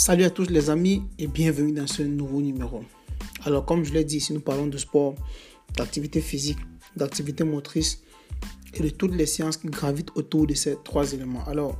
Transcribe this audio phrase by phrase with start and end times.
[0.00, 2.82] Salut à tous les amis et bienvenue dans ce nouveau numéro.
[3.44, 5.14] Alors comme je l'ai dit, si nous parlons de sport,
[5.76, 6.56] d'activité physique,
[6.96, 8.00] d'activité motrice
[8.72, 11.44] et de toutes les sciences qui gravitent autour de ces trois éléments.
[11.46, 11.76] Alors,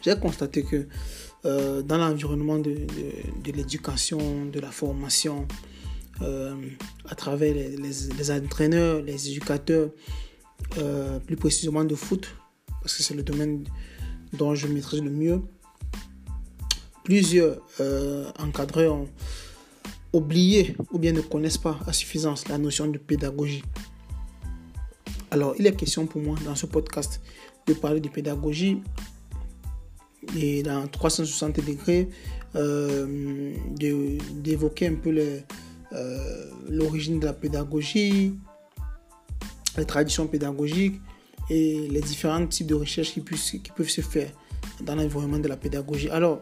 [0.00, 0.88] j'ai constaté que
[1.44, 2.86] euh, dans l'environnement de,
[3.44, 5.46] l'éducation, de la formation,
[6.22, 6.56] euh,
[7.10, 9.90] à travers les, entraîneurs, les éducateurs,
[10.78, 12.34] euh, plus précisément de foot,
[12.80, 13.64] parce que c'est le domaine
[14.32, 15.42] dont je maîtrise le mieux,
[17.04, 19.08] plusieurs euh, encadreurs ont
[20.12, 23.62] oublié ou bien ne connaissent pas à suffisance la notion de pédagogie.
[25.30, 27.20] Alors, il est question pour moi dans ce podcast
[27.66, 28.80] de parler de pédagogie
[30.36, 32.08] et dans 360 degrés,
[32.56, 35.14] euh, d'évoquer un peu
[35.92, 38.34] euh, l'origine de la pédagogie,
[39.76, 41.00] les traditions pédagogiques
[41.50, 44.30] et les différents types de recherches qui, qui peuvent se faire
[44.82, 46.08] dans l'environnement de la pédagogie.
[46.10, 46.40] Alors,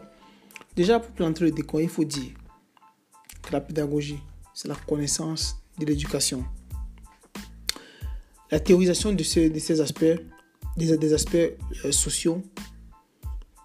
[0.75, 2.31] Déjà, pour planter le décor, il faut dire
[3.43, 4.19] que la pédagogie,
[4.53, 6.43] c'est la connaissance de l'éducation.
[8.49, 10.05] La théorisation de ces, aspects,
[10.77, 12.41] des, aspects euh, sociaux,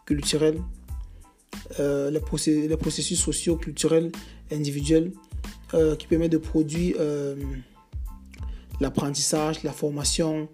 [0.04, 0.62] culturels,
[1.80, 4.12] euh, les, processus, les, processus sociaux, culturels,
[4.52, 5.12] individuels,
[5.74, 6.96] euh, qui permettent de produire
[8.80, 10.48] l'apprentissage, la formation,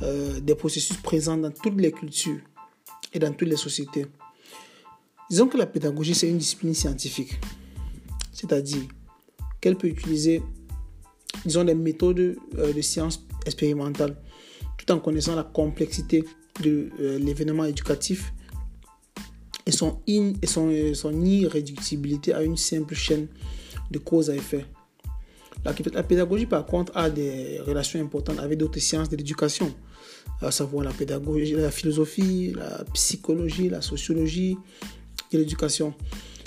[0.00, 2.40] des processus présents dans toutes les cultures
[3.12, 4.06] et dans toutes les sociétés.
[5.32, 7.40] Disons que la pédagogie, c'est une discipline scientifique.
[8.34, 8.82] C'est-à-dire
[9.62, 10.42] qu'elle peut utiliser,
[11.46, 14.14] disons, des méthodes euh, de sciences expérimentales,
[14.76, 16.22] tout en connaissant la complexité
[16.62, 18.34] de euh, l'événement éducatif
[19.64, 23.26] et son, in, et euh, son irréductibilité à une simple chaîne
[23.90, 24.66] de cause à effet.
[25.64, 29.74] La, la, pédagogie, par contre, a des relations importantes avec d'autres sciences de l'éducation,
[30.42, 34.58] à savoir la pédagogie, la philosophie, la psychologie, la sociologie,
[35.38, 35.94] l'éducation.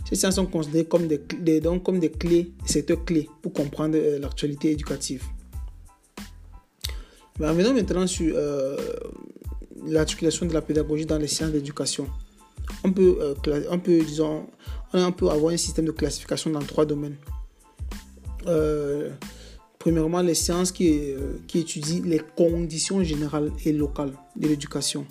[0.07, 3.95] Ces sciences sont considérées comme des, donc comme des clés, des secteurs clés pour comprendre
[3.97, 5.23] euh, l'actualité éducative.
[7.39, 8.77] Mais revenons maintenant sur euh,
[9.87, 12.07] l'articulation de la pédagogie dans les sciences d'éducation.
[12.83, 14.47] On peut, euh, on peut, disons,
[14.93, 17.17] on peut avoir un système de classification dans trois domaines.
[19.79, 20.99] premièrement, les sciences qui,
[21.47, 25.05] qui étudient les conditions générales et locales de l'éducation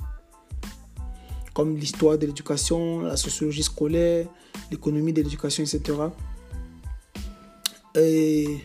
[1.55, 4.27] comme l'histoire de l'éducation, la sociologie scolaire,
[4.71, 5.99] l'économie de l'éducation, etc.
[7.95, 8.59] Et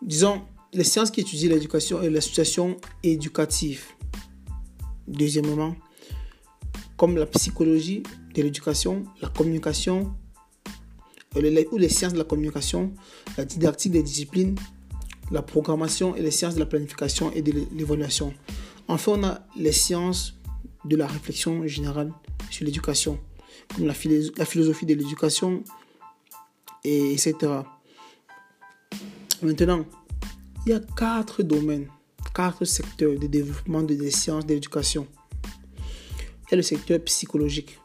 [0.00, 3.84] disons, les sciences qui étudient l'éducation et la situation éducative.
[5.06, 5.76] Deuxièmement,
[6.96, 8.02] comme la psychologie
[8.34, 10.14] de l'éducation, la communication,
[11.36, 12.92] euh, ou les sciences de la communication,
[13.36, 14.56] la didactique des disciplines,
[15.30, 18.32] la programmation et les sciences de la planification et de l'évaluation.
[18.88, 20.39] Enfin, on a les sciences
[20.84, 22.12] de la réflexion générale
[22.50, 23.18] sur l'éducation,
[23.74, 23.94] comme la,
[24.36, 25.62] la philosophie de l'éducation,
[26.84, 27.34] et etc.
[29.42, 29.84] Maintenant,
[30.66, 31.88] il y a quatre domaines,
[32.34, 35.06] quatre secteurs de développement des sciences de l'éducation.
[35.78, 37.78] Il y a le secteur psychologique,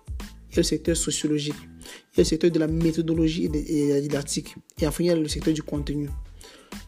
[0.50, 3.50] il y a le secteur sociologique, il y a le secteur de la méthodologie et
[3.50, 6.09] de la didactique, et enfin il y a le secteur du contenu.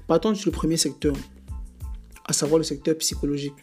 [0.08, 1.16] Partons sur le premier secteur,
[2.26, 3.56] à savoir le secteur psychologique.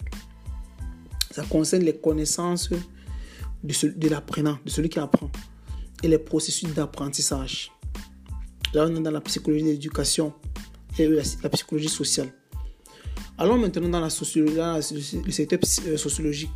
[1.35, 5.29] Ça concerne les connaissances de, de l'apprenant, de celui qui apprend,
[6.01, 7.73] et les processus d'apprentissage.
[8.73, 10.33] Là, on est dans la psychologie de l'éducation
[10.97, 12.29] et la, psychologie sociale.
[13.37, 14.55] Allons maintenant dans la sociologie,
[15.25, 15.59] le secteur
[15.89, 16.53] euh, sociologique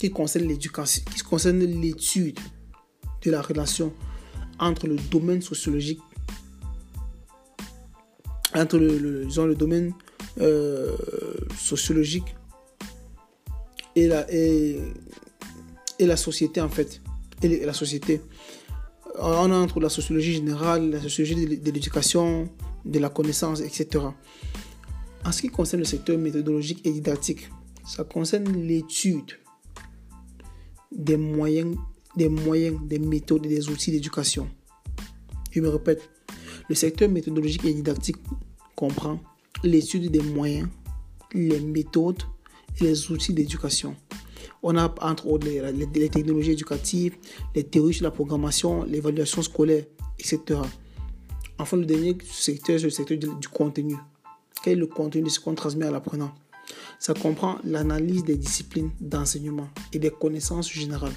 [0.00, 2.40] qui concerne l'éducation, qui concerne l'étude
[3.24, 3.92] de la relation
[4.58, 6.00] entre le domaine sociologique,
[8.52, 9.94] entre le, le domaine
[10.40, 10.96] euh,
[11.56, 12.34] sociologique
[13.94, 14.78] et la, et,
[15.98, 17.00] la société en fait.
[17.42, 18.20] Et la société.
[19.18, 22.48] On entre la sociologie générale, la sociologie de, l'éducation,
[22.84, 24.04] de la connaissance, etc.
[25.24, 27.50] En ce qui concerne le secteur méthodologique et didactique,
[27.86, 29.38] ça concerne l'étude
[30.90, 31.76] des moyens,
[32.16, 34.48] des moyens, des méthodes et des outils d'éducation.
[35.50, 36.08] Je me répète,
[36.68, 38.16] le secteur méthodologique et didactique
[38.74, 39.20] comprend
[39.62, 40.68] l'étude des moyens,
[41.34, 42.22] les méthodes
[42.80, 43.96] les outils d'éducation.
[44.62, 47.16] On a entre autres les, technologies éducatives,
[47.54, 49.84] les théories sur la programmation, l'évaluation scolaire,
[50.18, 50.60] etc.
[51.58, 53.96] Enfin, le dernier secteur, c'est le secteur du, contenu.
[54.62, 56.32] Quel est le contenu de ce qu'on transmet à l'apprenant?
[57.00, 61.12] Ça comprend l'analyse des disciplines d'enseignement et des connaissances générales.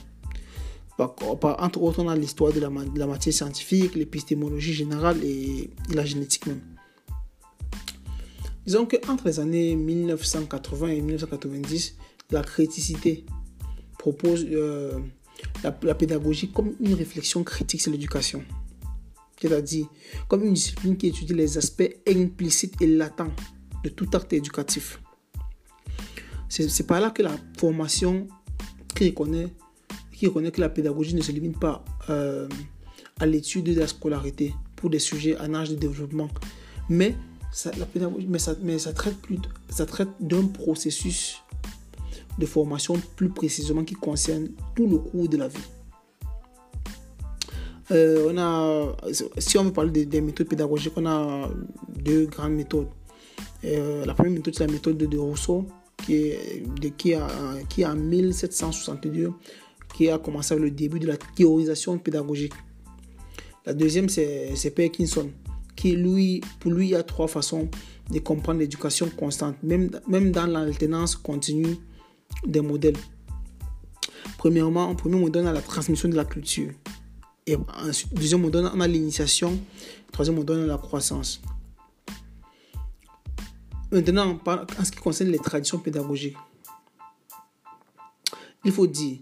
[0.97, 6.61] entre autres, on a l'histoire de la, matière scientifique, l'épistémologie générale et la génétique même.
[8.65, 11.97] Disons qu'entre les années 1980 et 1990,
[12.31, 13.25] la criticité
[13.99, 14.99] propose, euh,
[15.63, 18.43] la, pédagogie comme une réflexion critique sur l'éducation.
[19.39, 19.87] C'est-à-dire
[20.27, 23.31] comme une discipline qui étudie les aspects implicites et latents
[23.83, 24.99] de tout acte éducatif.
[26.49, 28.27] C'est par là que la formation
[28.95, 29.47] qui reconnaît,
[30.11, 32.47] qui reconnaît que la pédagogie ne se limite pas euh,
[33.19, 36.29] à l'étude de la scolarité pour des sujets en âge de développement,
[36.89, 37.15] mais
[38.27, 41.41] mais ça, mais ça traite plus, ça traite d'un processus
[42.37, 45.57] de formation plus précisément qui concerne tout le cours de la vie.
[47.91, 48.95] Euh, on a,
[49.37, 51.49] si on veut parler des, méthodes pédagogiques, on a
[51.95, 52.87] deux grandes méthodes.
[53.63, 55.65] Euh, la première méthode, c'est la méthode de Rousseau,
[56.03, 57.27] qui, est, de, qui, a,
[57.69, 59.31] qui en 1762
[59.95, 62.53] qui a commencé avec le début de la théorisation pédagogique.
[63.65, 65.29] La deuxième, c'est Perkinson,
[65.75, 67.69] qui lui, pour lui, il y a trois façons
[68.09, 71.77] de comprendre l'éducation constante, même, même dans l'alternance continue
[72.45, 72.97] des modèles.
[74.37, 76.71] Premièrement, en premier, on donne à la transmission de la culture.
[77.47, 77.57] Et
[78.13, 79.57] deuxième, on donne à l'initiation.
[80.11, 81.41] Troisième, on donne à la croissance.
[83.91, 86.37] Maintenant, en ce qui concerne les traditions pédagogiques,
[88.63, 89.19] il faut dire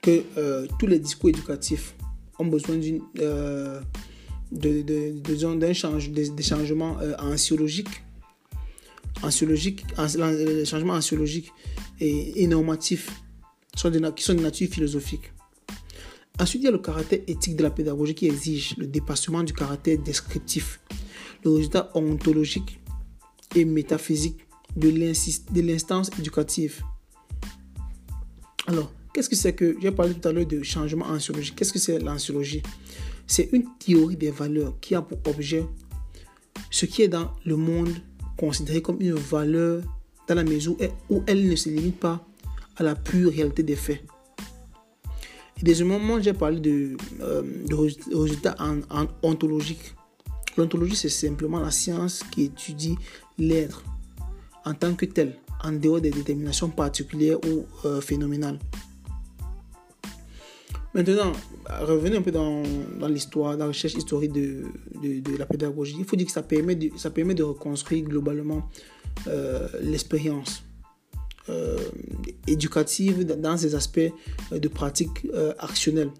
[0.00, 1.94] que euh, tous les discours éducatifs
[2.38, 3.80] ont besoin d'une euh,
[4.52, 7.14] de, de, d'un change, des, changements euh,
[9.42, 11.52] les changements anxiologiques
[12.00, 13.10] et, normatifs
[13.76, 15.32] sont qui sont de nature philosophique.
[16.40, 19.52] Ensuite, il y a le caractère éthique de la pédagogie qui exige le dépassement du
[19.52, 20.80] caractère descriptif,
[21.44, 22.80] le résultat ontologique
[23.56, 24.46] et métaphysique
[24.76, 26.82] de l'instance éducative.
[28.68, 31.56] Alors, qu'est-ce que c'est que, j'ai parlé tout à l'heure de changement anxiologique.
[31.56, 32.62] Qu'est-ce que c'est l'anciologie
[33.28, 35.64] C'est une théorie des valeurs qui a pour objet
[36.70, 37.94] ce qui est dans le monde
[38.36, 39.82] considéré comme une valeur
[40.26, 40.76] dans la mesure
[41.10, 42.24] où elle ne se limite pas
[42.76, 44.02] à la pure réalité des faits.
[45.60, 47.42] Et deuxièmement, j'ai parlé de, euh,
[48.12, 48.56] résultats
[49.22, 49.94] ontologiques.
[50.56, 52.96] L'ontologie, c'est simplement la science qui étudie
[53.36, 53.84] l'être
[54.64, 58.58] en tant que tel, en dehors des déterminations particulières ou euh, phénoménales.
[60.94, 61.32] Maintenant,
[61.66, 62.62] revenez un peu dans,
[63.08, 65.96] l'histoire, dans la recherche historique de, la pédagogie.
[65.98, 68.68] Il faut dire que ça permet de, reconstruire globalement
[69.26, 70.62] euh, l'expérience
[71.50, 71.78] euh,
[72.46, 74.12] éducative dans ses aspects
[74.50, 75.26] de pratique
[75.58, 76.10] actionnelle.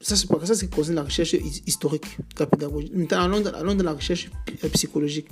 [0.00, 1.34] Ça, c'est ça, c'est concerne la recherche
[1.66, 2.90] historique de la pédagogie.
[2.94, 4.30] Maintenant, allons, allons dans la recherche
[4.72, 5.28] psychologique.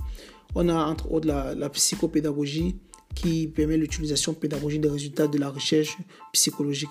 [0.55, 2.77] On a entre autres la, la psychopédagogie
[3.15, 5.97] qui permet l'utilisation pédagogique des résultats de la recherche
[6.33, 6.91] psychologique.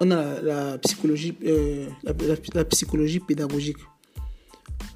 [0.00, 1.86] On a la, psychologie, euh,
[2.54, 3.76] la, psychologie pédagogique.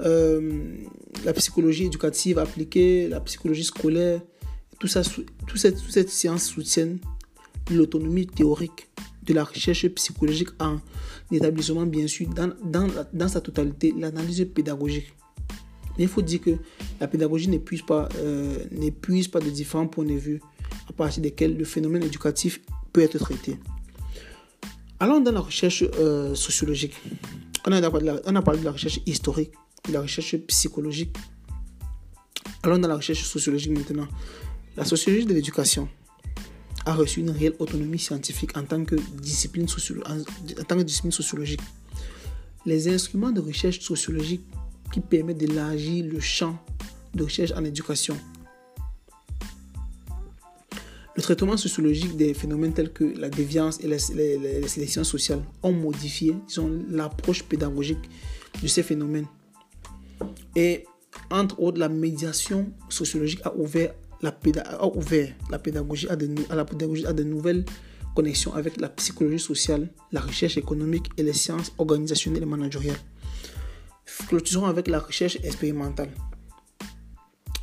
[0.00, 0.78] Euh,
[1.24, 4.20] la psychologie éducative appliquée, la psychologie scolaire,
[4.78, 6.98] tout ça, tout toute cette science soutiennent
[7.70, 8.88] l'autonomie théorique
[9.22, 10.78] de la recherche psychologique en
[11.32, 15.12] établissement, bien sûr, dans, dans, dans sa totalité, l'analyse pédagogique.
[15.98, 16.56] Il faut dire que
[17.00, 18.58] la pédagogie n'épuise pas, euh,
[19.32, 20.40] pas de différents points de vue
[20.88, 22.60] à partir desquels le phénomène éducatif
[22.92, 23.58] peut être traité.
[25.00, 26.94] Allons dans la recherche euh, sociologique.
[27.66, 29.52] On a, parlé de la recherche historique,
[29.88, 31.16] de la recherche psychologique.
[32.62, 34.08] Allons dans la recherche sociologique maintenant.
[34.76, 35.88] La sociologie de l'éducation
[36.84, 41.60] a reçu une réelle autonomie scientifique en tant que discipline sociologique.
[42.64, 44.42] Les instruments de recherche sociologique
[44.92, 46.58] qui permettent d'élargir le champ
[47.14, 48.16] de recherche en éducation.
[51.16, 55.72] Le traitement sociologique des phénomènes tels que la déviance et les, les sélections sociales ont
[55.72, 56.36] modifié
[56.90, 58.10] l'approche pédagogique
[58.62, 59.26] de ces phénomènes.
[60.54, 60.84] Et
[61.30, 67.22] entre autres, la médiation sociologique a ouvert la pédagogie à de, la pédagogie à de
[67.22, 67.64] nouvelles
[68.14, 72.96] connexions avec la psychologie sociale, la recherche économique et les sciences organisationnelles et managériales.
[74.28, 76.10] Clôturons avec la recherche expérimentale.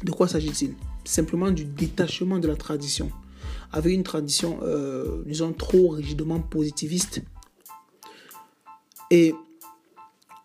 [0.03, 0.75] De quoi s'agit-il?
[1.05, 3.11] Simplement du détachement de la tradition.
[3.71, 7.21] Avec une tradition, euh, disons, trop rigidement positiviste.
[9.09, 9.33] Et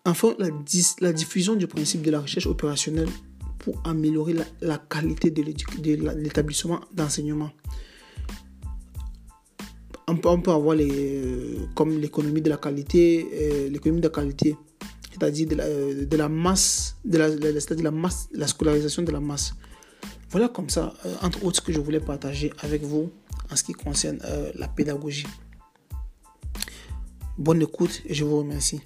[0.04, 3.08] enfin, la, diffusion du principe de la recherche opérationnelle
[3.58, 7.50] pour améliorer la, qualité de l'établissement d'enseignement.
[10.06, 14.56] On peut, avoir les, comme l'économie de la qualité, euh, l'économie de la qualité,
[15.18, 19.12] c'est-à-dire de la, euh, de la, masse, de la, de la masse, la scolarisation de
[19.12, 19.54] la masse.
[20.30, 23.10] Voilà comme ça, entre autres, ce que je voulais partager avec vous
[23.50, 24.18] en ce qui concerne
[24.54, 25.26] la pédagogie.
[27.38, 28.82] Bonne écoute et je vous remercie.